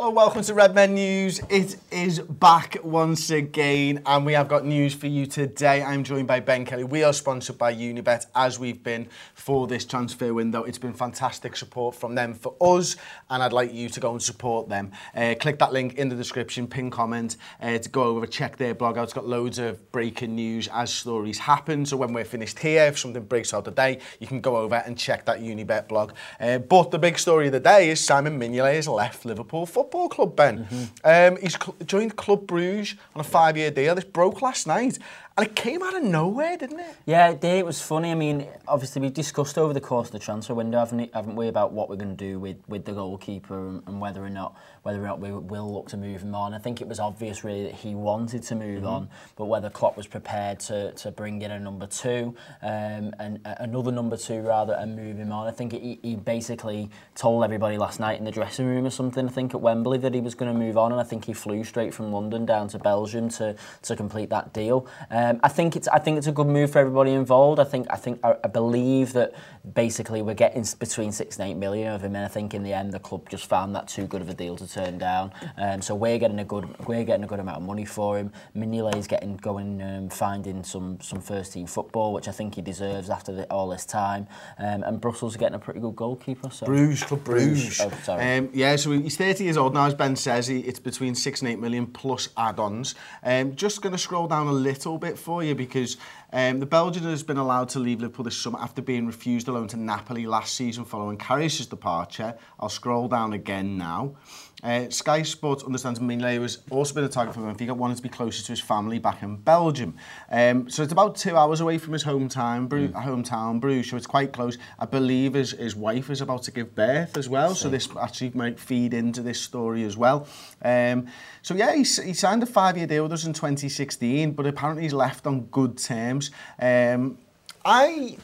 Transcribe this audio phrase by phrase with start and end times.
[0.00, 1.40] Hello, welcome to Redmen News.
[1.48, 5.82] It is back once again, and we have got news for you today.
[5.82, 6.84] I'm joined by Ben Kelly.
[6.84, 10.62] We are sponsored by Unibet, as we've been for this transfer window.
[10.62, 12.94] It's been fantastic support from them for us,
[13.28, 14.92] and I'd like you to go and support them.
[15.16, 18.76] Uh, click that link in the description, pin comment uh, to go over, check their
[18.76, 19.02] blog out.
[19.02, 21.84] It's got loads of breaking news as stories happen.
[21.84, 24.96] So when we're finished here, if something breaks out today, you can go over and
[24.96, 26.12] check that Unibet blog.
[26.38, 29.87] Uh, but the big story of the day is Simon Mignolet has left Liverpool Football
[29.88, 30.66] Football Club, Ben.
[30.66, 31.34] Mm-hmm.
[31.34, 33.94] Um, he's cl- joined Club Bruges on a five-year deal.
[33.94, 34.98] This broke last night.
[35.38, 36.96] And it came out of nowhere, didn't it?
[37.06, 37.58] Yeah, it did.
[37.58, 38.10] It was funny.
[38.10, 41.46] I mean, obviously we discussed over the course of the transfer window, haven't, haven't we,
[41.46, 44.56] about what we're going to do with, with the goalkeeper and, and whether or not
[44.88, 46.54] whether or not we will look to move him on.
[46.54, 48.86] I think it was obvious really that he wanted to move mm-hmm.
[48.86, 53.38] on, but whether Klopp was prepared to, to bring in a number two um, and
[53.44, 55.46] uh, another number two rather and move him on.
[55.46, 59.28] I think he, he basically told everybody last night in the dressing room or something.
[59.28, 61.34] I think at Wembley that he was going to move on, and I think he
[61.34, 64.86] flew straight from London down to Belgium to to complete that deal.
[65.10, 67.60] Um, I think it's I think it's a good move for everybody involved.
[67.60, 69.34] I think I think I, I believe that
[69.74, 72.72] basically we're getting between six and eight million of him, and I think in the
[72.72, 75.32] end the club just found that too good of a deal to turn down.
[75.56, 78.32] Um, so we're getting a good we're getting a good amount of money for him.
[78.54, 83.10] is getting going um, finding some some first team football, which I think he deserves
[83.10, 84.26] after the, all this time.
[84.58, 86.50] Um, and Brussels are getting a pretty good goalkeeper.
[86.50, 86.66] So.
[86.66, 87.80] Bruges, Club Bruges.
[87.80, 88.36] Oh, sorry.
[88.36, 90.46] Um, yeah, so he's 30 years old now, as Ben says.
[90.46, 92.94] He, it's between six and eight million plus add-ons.
[93.22, 95.96] Um, just going to scroll down a little bit for you because
[96.32, 99.52] um, the Belgian has been allowed to leave Liverpool this summer after being refused a
[99.52, 102.36] loan to Napoli last season following Karius' departure.
[102.58, 104.16] I'll scroll down again now.
[104.62, 108.08] Uh, Sky Sports understands Mignolet was also been a target for Benfica, wanted to be
[108.08, 109.96] closer to his family back in Belgium.
[110.30, 113.04] Um, so it's about two hours away from his hometown, Bru- mm.
[113.04, 114.58] hometown Bruges, so it's quite close.
[114.78, 118.32] I believe his, his wife is about to give birth as well, so this actually
[118.34, 120.26] might feed into this story as well.
[120.62, 121.06] Um,
[121.42, 124.92] so yeah, he, he signed a five-year deal with us in 2016, but apparently he's
[124.92, 126.32] left on good terms.
[126.58, 127.16] Um,
[127.64, 128.16] I,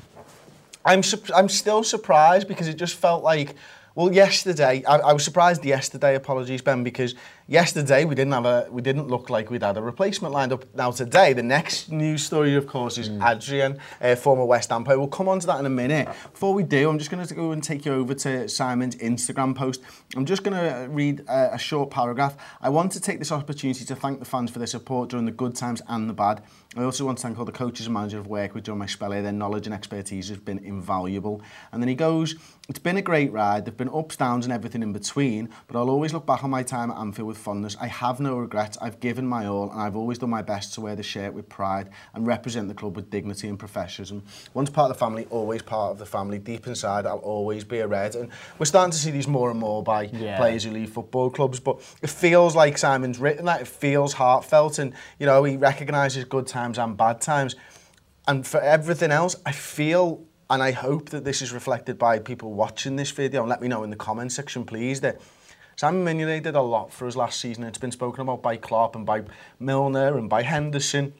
[0.84, 1.02] I'm,
[1.34, 3.54] I'm still surprised because it just felt like
[3.94, 7.14] well, yesterday, I, I was surprised yesterday, apologies, Ben, because
[7.46, 10.64] yesterday we didn't have a we didn't look like we'd had a replacement lined up.
[10.74, 13.22] Now today, the next news story, of course, is mm.
[13.24, 14.98] Adrian, uh, former West Ham player.
[14.98, 16.08] We'll come on to that in a minute.
[16.32, 19.54] Before we do, I'm just going to go and take you over to Simon's Instagram
[19.54, 19.82] post.
[20.16, 22.36] I'm just going to read a, a short paragraph.
[22.60, 25.32] I want to take this opportunity to thank the fans for their support during the
[25.32, 26.42] good times and the bad.
[26.76, 28.86] I also want to thank all the coaches and managers I've worked with during my
[28.86, 29.22] spell here.
[29.22, 31.40] Their knowledge and expertise has been invaluable.
[31.70, 32.34] And then he goes,
[32.68, 33.64] it's been a great ride.
[33.64, 36.62] There've been ups, downs and everything in between, but I'll always look back on my
[36.62, 37.76] time at Anfield with fondness.
[37.80, 38.78] I have no regrets.
[38.80, 41.48] I've given my all and I've always done my best to wear the shirt with
[41.48, 44.22] pride and represent the club with dignity and professionalism.
[44.54, 46.38] Once part of the family, always part of the family.
[46.38, 48.14] Deep inside, I'll always be a red.
[48.14, 50.36] And we're starting to see these more and more by yeah.
[50.36, 53.60] players who leave football clubs, but it feels like Simon's written that.
[53.62, 57.56] It feels heartfelt and, you know, he recognises good times and bad times.
[58.28, 62.52] And for everything else, I feel and I hope that this is reflected by people
[62.52, 65.20] watching this video and let me know in the comment section please that
[65.76, 68.96] Sam Mignolet did a lot for us last season it's been spoken about by Klopp
[68.96, 69.22] and by
[69.58, 71.14] Milner and by Henderson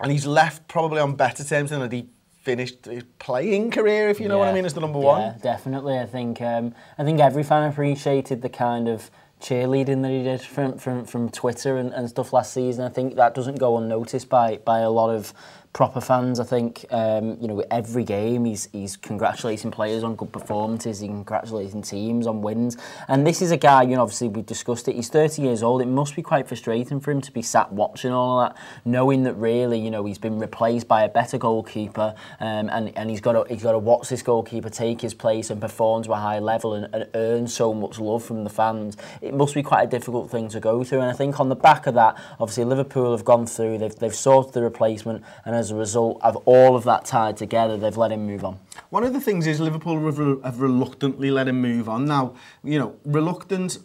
[0.00, 2.08] and he's left probably on better terms than he
[2.44, 4.40] finished his playing career if you know yeah.
[4.40, 5.20] what I mean as the number one.
[5.20, 5.98] yeah definitely.
[5.98, 10.42] I think um, I think every fan appreciated the kind of cheerleading that he did
[10.42, 12.84] from from, from Twitter and, and stuff last season.
[12.84, 15.32] I think that doesn't go unnoticed by by a lot of
[15.74, 16.38] proper fans.
[16.40, 21.10] I think um, you know every game he's he's congratulating players on good performances, he's
[21.10, 22.78] congratulating teams on wins.
[23.08, 24.94] And this is a guy, you know, obviously we discussed it.
[24.94, 25.82] He's 30 years old.
[25.82, 29.34] It must be quite frustrating for him to be sat watching all that, knowing that
[29.34, 33.32] really, you know, he's been replaced by a better goalkeeper, um, and and he's got
[33.32, 36.38] to he's got to watch this goalkeeper take his place and perform to a high
[36.38, 38.96] level and, and earn so much love from the fans.
[39.20, 41.00] It must be quite a difficult thing to go through.
[41.00, 43.78] And I think on the back of that, obviously Liverpool have gone through.
[43.78, 47.76] They've they've sorted the replacement, and as a result of all of that tied together,
[47.76, 48.58] they've let him move on.
[48.90, 49.96] One of the things is Liverpool
[50.42, 52.04] have reluctantly let him move on.
[52.06, 53.78] Now, you know, reluctant.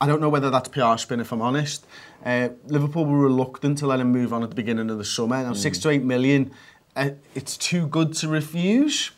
[0.00, 1.86] I don't know whether that's PR spin, if I'm honest.
[2.24, 5.42] Uh, Liverpool were reluctant to let him move on at the beginning of the summer.
[5.42, 5.56] Now, mm.
[5.56, 6.50] six to eight million,
[6.96, 9.12] uh, it's too good to refuse.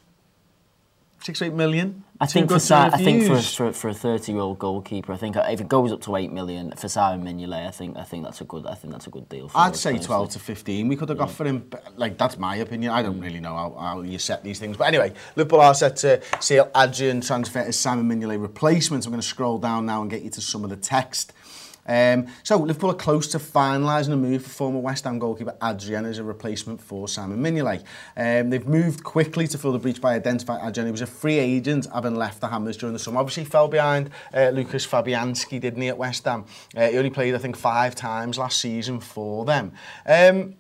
[1.25, 2.05] Six to eight million.
[2.21, 5.17] I think for Sa- I think for, for for a thirty year old goalkeeper, I
[5.17, 8.25] think if it goes up to eight million for Simon Mignolet, I think I think
[8.25, 9.49] that's a good I think that's a good deal.
[9.49, 10.87] For I'd say twelve to fifteen.
[10.87, 11.71] We could have got for him.
[11.97, 12.93] Like that's my opinion.
[12.93, 15.97] I don't really know how, how you set these things, but anyway, Liverpool are set
[15.97, 19.07] to seal Adrian transfer as Simon Mignolet replacement.
[19.07, 21.33] I'm going to scroll down now and get you to some of the text.
[21.87, 26.05] Um, so Liverpool are close to finalising a move for former West Ham goalkeeper Adrian
[26.05, 27.83] as a replacement for Simon Mignolet.
[28.17, 30.87] Um, they've moved quickly to fill the breach by identifying Adrian.
[30.87, 33.21] He was a free agent, having left the Hammers during the summer.
[33.21, 36.45] Obviously, fell behind uh, Lucas Fabianski, didn't he, at West Ham?
[36.77, 39.73] Uh, he only played, I think, five times last season for them.
[40.07, 40.57] Um,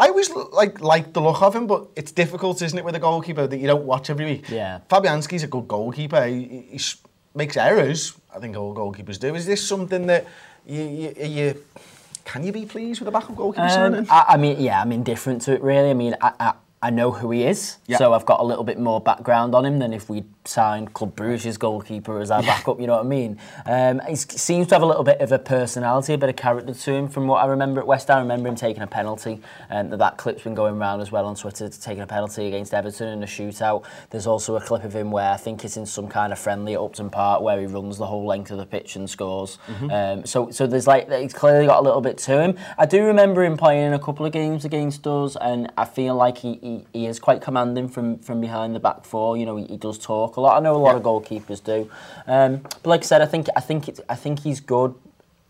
[0.00, 3.00] I always like like the look of him, but it's difficult, isn't it, with a
[3.00, 4.48] goalkeeper that you don't watch every week.
[4.48, 4.80] Yeah.
[4.88, 6.24] Fabianski's a good goalkeeper.
[6.24, 6.80] He, he
[7.34, 8.14] makes errors.
[8.34, 9.34] I think all goalkeepers do.
[9.34, 10.26] Is this something that
[10.68, 11.64] you, you, you
[12.24, 14.06] can you be pleased with the backup goalkeeper um, signing?
[14.10, 15.90] I, I mean, yeah, I'm indifferent to it really.
[15.90, 17.96] I mean, I, I, know who he is, yeah.
[17.96, 21.14] so I've got a little bit more background on him than if we signed Club
[21.14, 22.80] Bruges goalkeeper as our backup.
[22.80, 23.38] You know what I mean?
[23.66, 26.74] Um, he seems to have a little bit of a personality, a bit of character
[26.74, 27.08] to him.
[27.08, 29.98] From what I remember at West Ham, I remember him taking a penalty, and that,
[29.98, 33.22] that clip's been going around as well on Twitter, taking a penalty against Everton in
[33.22, 33.84] a shootout.
[34.10, 36.74] There's also a clip of him where I think it's in some kind of friendly
[36.74, 39.58] at Upton Park where he runs the whole length of the pitch and scores.
[39.66, 39.90] Mm-hmm.
[39.90, 42.58] Um, so, so there's like he's clearly got a little bit to him.
[42.76, 46.14] I do remember him playing in a couple of games against us, and I feel
[46.14, 49.36] like he he, he is quite commanding from, from behind the back four.
[49.36, 50.56] You know, he, he does talk a lot.
[50.56, 50.96] I know a lot yeah.
[50.98, 51.90] of goalkeepers do.
[52.26, 54.94] Um, but like I said, I think I think it, I think he's good.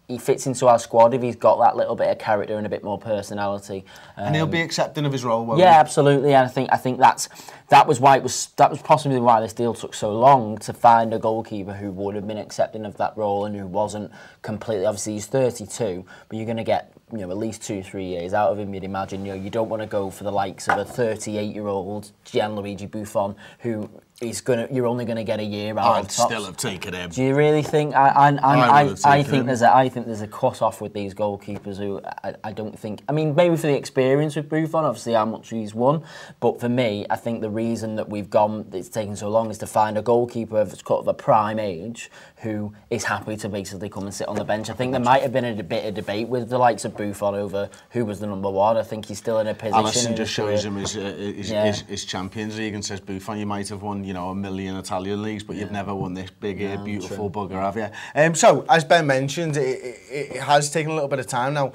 [0.06, 2.70] He fits into our squad if he's got that little bit of character and a
[2.70, 3.84] bit more personality.
[4.16, 5.58] Um, and he'll be um, accepting of his role.
[5.58, 5.78] yeah, he?
[5.78, 6.32] absolutely.
[6.32, 7.28] And I think I think that's
[7.68, 10.72] that was why it was that was possibly why this deal took so long to
[10.72, 14.10] find a goalkeeper who would have been accepting of that role and who wasn't
[14.42, 14.86] completely.
[14.86, 18.34] Obviously, he's 32, but you're going to get you know at least two three years
[18.34, 18.72] out of him.
[18.72, 19.24] You'd imagine.
[19.24, 22.12] You know, you don't want to go for the likes of a 38 year old
[22.24, 23.88] Gianluigi Buffon who
[24.20, 24.68] he's gonna.
[24.70, 26.04] You're only gonna get a year out.
[26.04, 27.10] I'd still have taken him.
[27.10, 27.94] Do you really think?
[27.94, 29.46] I I I, I, I think him.
[29.46, 32.78] there's a I think there's a cut off with these goalkeepers who I, I don't
[32.78, 33.02] think.
[33.08, 36.04] I mean, maybe for the experience with Buffon, obviously how much he's won,
[36.40, 39.58] but for me, I think the reason that we've gone, it's taken so long, is
[39.58, 42.10] to find a goalkeeper of sort of a prime age
[42.44, 44.70] who is happy to basically come and sit on the bench.
[44.70, 47.34] I think there might have been a bit of debate with the likes of Buffon
[47.34, 48.76] over who was the number one.
[48.76, 50.12] I think he's still in a position.
[50.12, 51.66] Alisson just shows him his, uh, his, yeah.
[51.66, 54.76] his, his Champions League and says Buffon, you might have won you know a million
[54.76, 55.62] Italian leagues, but yeah.
[55.62, 57.48] you've never won this big, yeah, beautiful true.
[57.48, 57.88] bugger, have you?
[58.14, 59.78] Um, so, as Ben mentioned, it,
[60.10, 61.72] it, it has taken a little bit of time now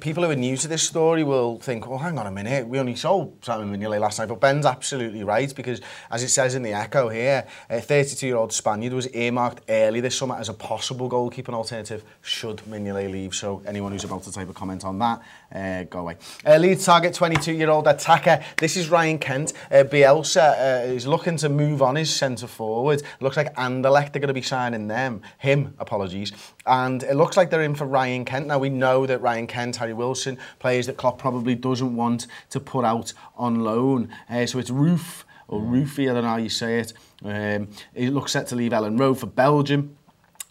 [0.00, 2.78] people who are new to this story will think, well, hang on a minute, we
[2.78, 4.28] only sold Simon Mignolet last night.
[4.28, 5.80] But Ben's absolutely right because,
[6.10, 10.36] as it says in the Echo here, a 32-year-old Spaniard was earmarked early this summer
[10.36, 13.34] as a possible goalkeeping alternative should Mignolet leave.
[13.34, 15.22] So anyone who's about to type a comment on that,
[15.54, 16.16] uh, go away.
[16.44, 18.42] Uh, lead target, 22-year-old attacker.
[18.58, 19.52] This is Ryan Kent.
[19.70, 23.02] Uh, Bielsa uh, is looking to move on his centre forward.
[23.20, 26.32] Looks like Anderlecht are going to be signing them, him, apologies.
[26.66, 28.46] And it looks like they're in for Ryan Kent.
[28.46, 32.58] Now we know that Ryan Kent Harry Wilson, players that Klopp probably doesn't want to
[32.58, 34.08] put out on loan.
[34.30, 36.94] Uh, so it's Roofe, or Roofy, I don't know how you say it.
[37.22, 39.98] Um, it looks set to leave Elland Road for Belgium.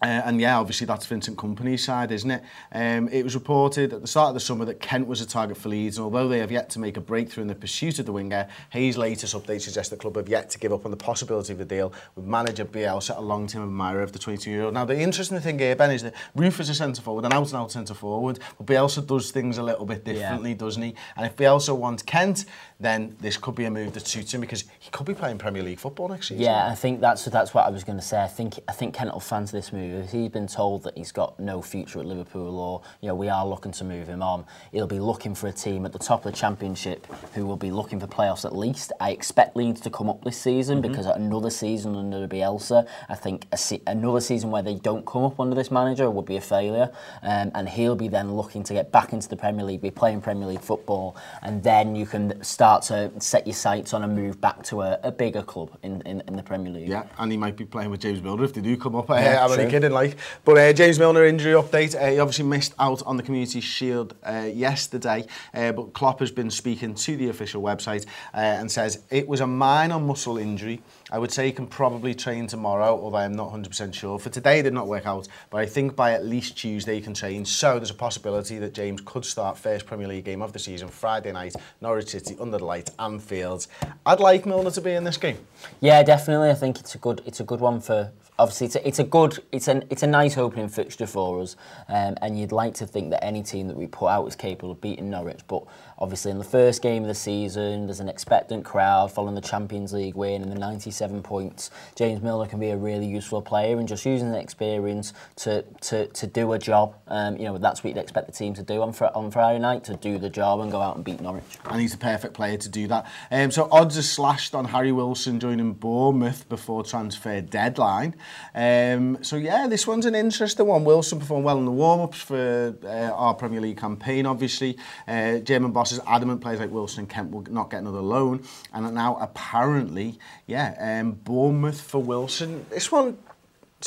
[0.03, 2.43] Uh, and yeah, obviously that's Vincent Kompany's side, isn't it?
[2.73, 5.55] Um, it was reported at the start of the summer that Kent was a target
[5.55, 8.05] for Leeds, and although they have yet to make a breakthrough in the pursuit of
[8.05, 10.97] the winger, Hay's latest update suggests the club have yet to give up on the
[10.97, 14.73] possibility of a deal with manager Bielsa, a long-term admirer of the 22-year-old.
[14.73, 18.39] Now, the interesting thing here, Ben, is that Roofe is a centre-forward, an out-and-out centre-forward,
[18.57, 20.57] but Bielsa does things a little bit differently, yeah.
[20.57, 20.95] doesn't he?
[21.15, 22.43] And if Bielsa wants Kent,
[22.83, 25.63] then this could be a move that suits him because he could be playing Premier
[25.63, 26.43] League football next season.
[26.43, 28.21] Yeah, I think that's that's what I was going to say.
[28.21, 30.05] I think I think Kent will fancy this move.
[30.05, 33.29] If he's been told that he's got no future at Liverpool or, you know, we
[33.29, 36.25] are looking to move him on, he'll be looking for a team at the top
[36.25, 38.91] of the Championship who will be looking for playoffs at least.
[38.99, 40.91] I expect Leeds to come up this season mm-hmm.
[40.91, 45.39] because another season under Bielsa, I think se- another season where they don't come up
[45.39, 46.91] under this manager would be a failure.
[47.21, 50.21] Um, and he'll be then looking to get back into the Premier League, be playing
[50.21, 54.41] Premier League football, and then you can start to set your sights on a move
[54.41, 56.89] back to a, a bigger club in, in, in, the Premier League.
[56.89, 59.09] Yeah, and he might be playing with James Milner if they do come up.
[59.13, 60.17] Yeah, I'm only kidding, like.
[60.43, 61.95] But uh, James Milner injury update.
[61.95, 66.31] Uh, he obviously missed out on the Community Shield uh, yesterday, uh, but Klopp has
[66.31, 70.81] been speaking to the official website uh, and says it was a minor muscle injury.
[71.11, 74.17] I would say he can probably train tomorrow, although I'm not 100% sure.
[74.17, 77.01] For today, it did not work out, but I think by at least Tuesday he
[77.01, 77.45] can train.
[77.45, 80.87] So there's a possibility that James could start first Premier League game of the season
[80.87, 83.67] Friday night, Norwich City under light, Anfield.
[84.05, 85.37] I'd like Milner to be in this game.
[85.81, 86.49] Yeah, definitely.
[86.49, 89.03] I think it's a good it's a good one for obviously it's a, it's a
[89.03, 91.55] good it's an it's a nice opening fixture for us
[91.87, 94.71] um, and you'd like to think that any team that we put out is capable
[94.71, 95.63] of beating Norwich but
[95.99, 99.93] obviously in the first game of the season there's an expectant crowd following the Champions
[99.93, 101.71] League win and the 97 points.
[101.95, 106.07] James Milner can be a really useful player and just using the experience to to,
[106.07, 106.95] to do a job.
[107.07, 109.59] Um, you know that's what you'd expect the team to do on, fr- on Friday
[109.59, 111.43] night to do the job and go out and beat Norwich.
[111.65, 113.05] And he's the perfect player to do that.
[113.31, 118.15] Um, so odds are slashed on Harry Wilson joining Bournemouth before transfer deadline.
[118.55, 120.83] Um, so yeah, this one's an interesting one.
[120.83, 124.77] Wilson performed well in the warm-ups for uh, our Premier League campaign, obviously.
[125.07, 128.41] Uh, German bosses adamant players like Wilson and Kent will not get another loan.
[128.73, 132.65] And now apparently, yeah, um, Bournemouth for Wilson.
[132.69, 133.17] This one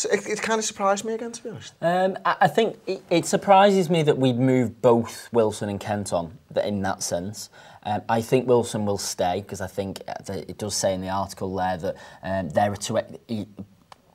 [0.05, 1.73] it, it kind of surprised me again, to be honest.
[1.81, 6.13] Um, I, I think it, it surprises me that we'd move both Wilson and Kent
[6.13, 7.49] on in that sense.
[7.83, 11.55] Um, I think Wilson will stay because I think it does say in the article
[11.57, 13.05] there that um, they're to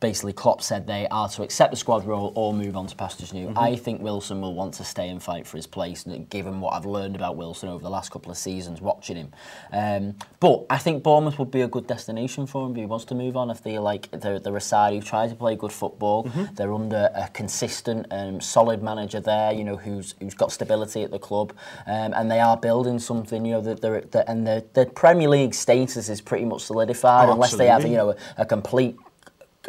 [0.02, 3.34] basically Klopp said they are to accept the squad role or move on to pastures
[3.34, 3.48] new.
[3.48, 3.60] Mm-hmm.
[3.60, 6.86] I think Wilson will want to stay and fight for his place, given what I've
[6.86, 9.32] learned about Wilson over the last couple of seasons watching him.
[9.72, 13.06] Um, but I think Bournemouth would be a good destination for him if he wants
[13.06, 13.52] to move on.
[13.52, 16.56] If they like they're, they're a side who try to play good football, mm-hmm.
[16.56, 19.54] they're under a consistent, um, solid manager there.
[19.54, 21.54] You know who's who's got stability at the club,
[21.86, 23.46] um, and they are building something.
[23.46, 27.30] You know that they're, they're and the, the Premier League status is pretty much solidified,
[27.30, 28.98] oh, unless they have you know a, a complete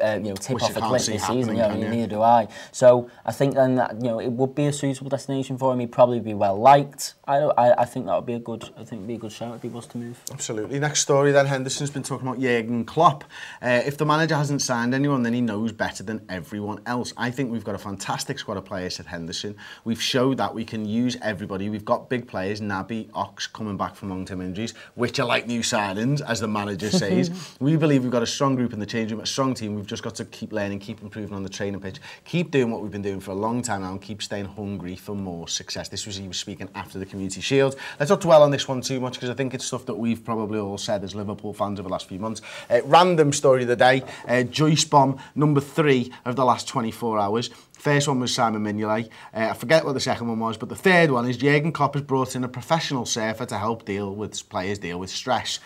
[0.03, 1.57] uh, you know, tip Which off a cliff this season.
[1.57, 2.49] You know, neither do I.
[2.71, 5.81] So I think then that you know it would be a suitable destination for him.
[5.81, 7.15] He'd probably be well liked.
[7.27, 8.65] I, I, I think that would be a good.
[8.77, 10.21] I think would be a good shout if he was to move.
[10.31, 10.79] Absolutely.
[10.79, 11.47] Next story then.
[11.47, 13.25] Henderson's been talking about Jurgen Klopp.
[13.61, 17.13] Uh, if the manager hasn't signed anyone, then he knows better than everyone else.
[17.17, 19.57] I think we've got a fantastic squad of players at Henderson.
[19.85, 21.69] We've showed that we can use everybody.
[21.69, 22.61] We've got big players.
[22.61, 26.91] Naby, Ox coming back from long-term injuries, which are like new signings, as the manager
[26.91, 27.31] says.
[27.61, 29.75] we believe we've got a strong group in the change room, a strong team.
[29.75, 32.83] We've just got to keep learning, keep improving on the training pitch, keep doing what
[32.83, 35.89] we've been doing for a long time now and keep staying hungry for more success.
[35.89, 37.77] This was he was speaking after the Community Shield.
[37.99, 40.25] Let's not dwell on this one too much because I think it's stuff that we've
[40.25, 42.43] probably all said as Liverpool fans over the last few months.
[42.71, 47.19] Uh, random story of the day, uh, Joyce bomb number three of the last 24
[47.19, 47.51] hours.
[47.73, 49.09] First one was Simon Mignolet.
[49.35, 51.95] Uh, I forget what the second one was, but the third one is Jurgen Klopp
[51.95, 55.59] has brought in a professional surfer to help deal with players deal with stress.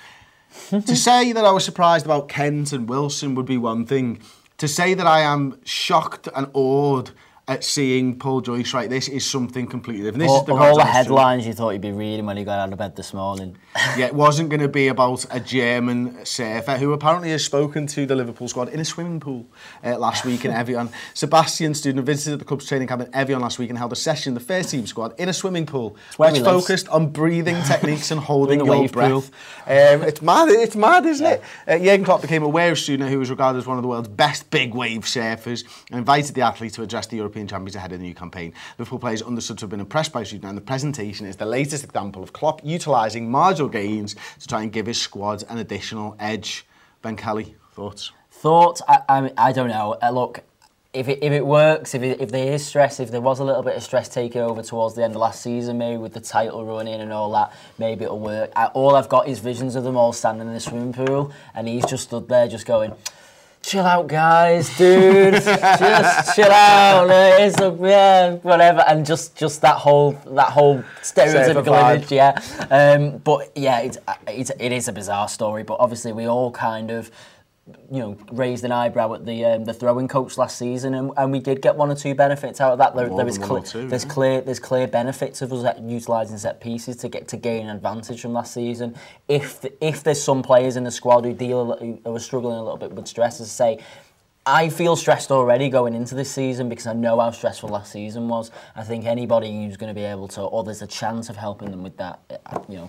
[0.70, 4.20] To say that I was surprised about Kent and Wilson would be one thing.
[4.58, 7.10] To say that I am shocked and awed
[7.48, 10.22] at seeing Paul Joyce write this is something completely different.
[10.22, 12.58] This all, is the all the headlines you thought you'd be reading when you got
[12.58, 13.56] out of bed this morning.
[13.96, 18.06] Yeah, it wasn't going to be about a German surfer who apparently has spoken to
[18.06, 19.46] the Liverpool squad in a swimming pool
[19.84, 20.88] uh, last week in Evian.
[21.14, 24.34] Sebastian Steudtner visited the club's training camp in Evian last week and held a session
[24.34, 28.64] the first team squad in a swimming pool, which focused on breathing techniques and holding
[28.64, 29.30] your breath.
[29.66, 31.32] Um, it's mad, it's mad, isn't yeah.
[31.32, 31.42] it?
[31.68, 34.08] Uh, Jurgen Klopp became aware of Steudtner, who was regarded as one of the world's
[34.08, 37.92] best big wave surfers, and invited the athlete to address the European European champions ahead
[37.92, 38.52] of the new campaign.
[38.78, 41.84] Liverpool players understood to have been impressed by Steudtner and the presentation is the latest
[41.84, 46.66] example of Klopp utilising marginal gains to try and give his squad an additional edge.
[47.02, 48.12] Ben Kelly, thoughts?
[48.30, 48.82] Thoughts?
[48.88, 49.96] I, I, I don't know.
[50.02, 50.42] Uh, look,
[50.92, 53.44] if it, if it works, if, it, if there is stress, if there was a
[53.44, 56.20] little bit of stress taking over towards the end of last season, maybe with the
[56.20, 58.50] title running and all that, maybe it'll work.
[58.56, 61.68] I, all I've got is visions of them all standing in the swimming pool, and
[61.68, 62.92] he's just stood there just going,
[63.66, 65.34] chill out, guys, dude.
[65.42, 67.10] just chill out.
[67.40, 72.40] It's a, yeah, whatever, and just just that whole that whole stereotypical image, yeah.
[72.70, 76.90] Um, but yeah, it's, it's it is a bizarre story, but obviously we all kind
[76.90, 77.10] of
[77.90, 81.32] you know, raised an eyebrow at the um, the throwing coach last season, and, and
[81.32, 82.94] we did get one or two benefits out of that.
[82.94, 84.10] There, there is cl- two, there's yeah.
[84.10, 88.32] clear there's clear benefits of us utilising set pieces to get to gain advantage from
[88.32, 88.94] last season.
[89.26, 92.78] If if there's some players in the squad who deal who are struggling a little
[92.78, 93.84] bit with stress, as I say,
[94.46, 98.28] I feel stressed already going into this season because I know how stressful last season
[98.28, 98.52] was.
[98.76, 101.72] I think anybody who's going to be able to, or there's a chance of helping
[101.72, 102.88] them with that, uh, you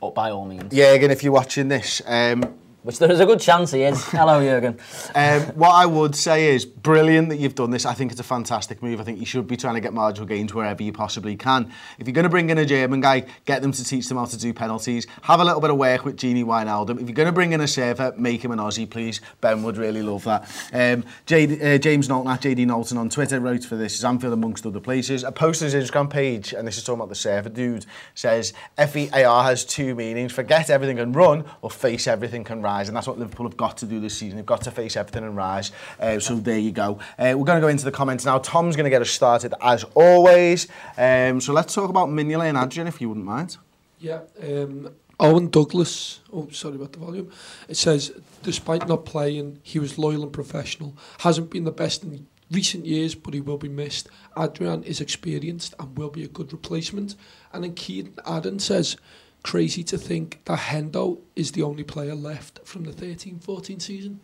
[0.00, 0.74] know, by all means.
[0.74, 2.42] Yeah, again, if you're watching this, um,
[2.88, 4.02] which there is a good chance he is.
[4.06, 4.78] Hello, Jurgen.
[5.14, 7.84] Um, what I would say is brilliant that you've done this.
[7.84, 8.98] I think it's a fantastic move.
[8.98, 11.70] I think you should be trying to get marginal gains wherever you possibly can.
[11.98, 14.24] If you're going to bring in a German guy, get them to teach them how
[14.24, 15.06] to do penalties.
[15.20, 16.98] Have a little bit of work with Gini Wijnaldum.
[16.98, 19.20] If you're going to bring in a server, make him an Aussie, please.
[19.42, 20.48] Ben would really love that.
[20.72, 24.64] Um, J- uh, James Knowlton at JD Knowlton on Twitter wrote for this, Anfield amongst
[24.64, 25.24] other places.
[25.24, 28.54] A post on his Instagram page, and this is talking about the server dude, says
[28.78, 30.32] FEAR has two meanings.
[30.32, 33.56] Forget everything and run, or face everything and can rise, and that's what Liverpool have
[33.56, 34.36] got to do this season.
[34.36, 35.72] They've got to face everything and rise.
[36.00, 36.98] Uh, so there you go.
[37.18, 38.38] Uh, we're going to go into the comments now.
[38.38, 40.68] Tom's going to get us started as always.
[40.96, 43.56] Um, so let's talk about Mignolet and Adrian, if you wouldn't mind.
[43.98, 44.20] Yeah.
[44.42, 47.32] Um, Owen Douglas, oh, sorry about the volume.
[47.68, 48.12] It says,
[48.44, 50.96] despite not playing, he was loyal and professional.
[51.18, 54.08] Hasn't been the best in recent years, but he will be missed.
[54.38, 57.16] Adrian is experienced and will be a good replacement.
[57.52, 58.96] And then Keaton Adden says,
[59.42, 64.20] crazy to think that Hendo is the only player left from the 13-14 season.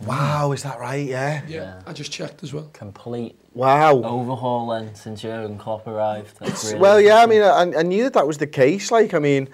[0.00, 1.06] Wow, is that right?
[1.06, 1.42] Yeah.
[1.46, 1.56] yeah.
[1.56, 2.68] Yeah, I just checked as well.
[2.72, 3.38] Complete.
[3.54, 4.02] Wow.
[4.02, 6.36] Overhaul then since Jurgen Klopp arrived.
[6.40, 7.16] Really well, yeah.
[7.16, 8.90] I mean, I, I knew that that was the case.
[8.90, 9.48] Like, I mean,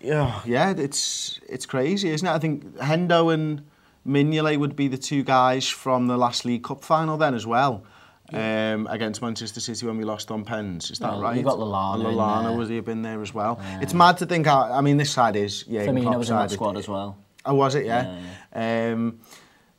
[0.00, 0.74] yeah, yeah.
[0.76, 2.30] It's it's crazy, isn't it?
[2.30, 3.62] I think Hendo and
[4.06, 7.84] Mignolet would be the two guys from the last League Cup final then as well
[8.32, 10.90] um, against Manchester City when we lost on pens.
[10.90, 11.36] Is that well, right?
[11.36, 12.04] You got Lallana.
[12.04, 13.58] Lallana was he been there as well?
[13.60, 13.80] Yeah.
[13.82, 14.46] It's mad to think.
[14.46, 15.86] How, I mean, this side is yeah.
[15.86, 17.18] Firmino was in that squad as well.
[17.44, 17.86] Oh, was it?
[17.86, 18.18] Yeah.
[18.54, 18.92] yeah, yeah.
[18.92, 19.20] Um,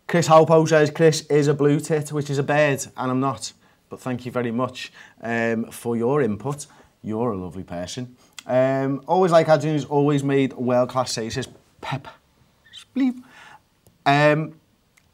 [0.08, 3.52] Chris Halpo says Chris is a blue tit, which is a bird, and I'm not.
[3.90, 6.66] But thank you very much um, for your input.
[7.04, 8.16] You're a lovely person.
[8.46, 11.36] Um, always like Adrian, who's always made world class saves.
[11.36, 11.50] Says
[11.82, 12.08] Pep.
[12.96, 13.22] Bleep.
[14.06, 14.54] Um,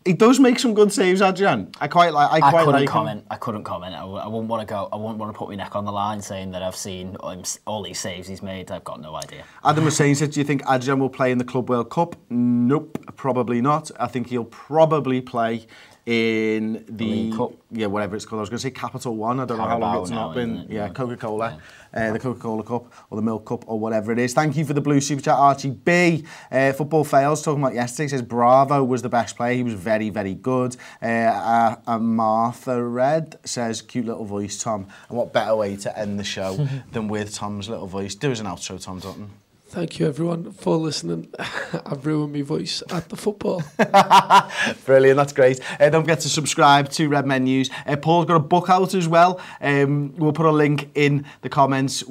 [0.05, 1.71] he does make some good saves, Adrian.
[1.79, 2.31] I quite like.
[2.31, 3.21] I quite I couldn't like comment.
[3.21, 3.27] Him.
[3.31, 3.95] I couldn't comment.
[3.95, 4.89] I w- I wouldn't want to go.
[4.91, 7.43] I wouldn't want to put my neck on the line saying that I've seen um,
[7.65, 8.71] all these saves he's made.
[8.71, 9.43] I've got no idea.
[9.63, 12.15] Adam was saying, said, "Do you think Adrian will play in the Club World Cup?"
[12.29, 13.91] Nope, probably not.
[13.99, 15.67] I think he'll probably play
[16.05, 18.39] in the, the yeah whatever it's called.
[18.39, 19.39] I was going to say Capital One.
[19.39, 20.57] I don't Carabao know how long it's now, not been.
[20.57, 20.71] It?
[20.71, 21.59] Yeah, Coca Cola,
[21.93, 22.09] yeah.
[22.09, 24.33] uh, the Coca Cola Cup or the Milk Cup or whatever it is.
[24.33, 26.25] Thank you for the blue super chat, Archie B.
[26.51, 28.09] Uh, football fails talking about yesterday.
[28.09, 29.55] Says Bravo was the best player.
[29.55, 30.75] He was very very good.
[31.01, 34.87] Uh, Martha Red says cute little voice, Tom.
[35.07, 38.13] And what better way to end the show than with Tom's little voice?
[38.15, 39.29] Do as an outro, Tom Dutton.
[39.73, 41.33] Thank you, everyone, for listening.
[41.39, 43.63] I've ruined my voice at the football.
[44.85, 45.59] Brilliant, that's great.
[45.79, 47.71] Uh, don't forget to subscribe to Red Men News.
[47.87, 49.41] Uh, Paul's got a book out as well.
[49.61, 52.03] Um, we'll put a link in the comments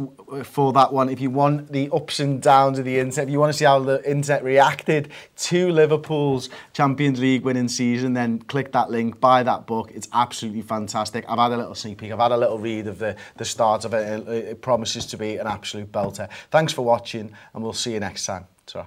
[0.45, 1.09] for that one.
[1.09, 3.65] If you want the ups and downs of the internet, if you want to see
[3.65, 9.43] how the internet reacted to Liverpool's Champions League winning season, then click that link, buy
[9.43, 9.91] that book.
[9.95, 11.25] It's absolutely fantastic.
[11.29, 12.13] I've had a little sneak peek.
[12.13, 14.29] I've had a little read of the, the start of it.
[14.29, 16.29] It promises to be an absolute belter.
[16.51, 18.47] Thanks for watching and we'll see you next time.
[18.67, 18.87] Ta.